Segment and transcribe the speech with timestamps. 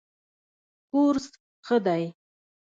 [0.89, 1.25] کورس
[1.65, 2.03] ښه دی.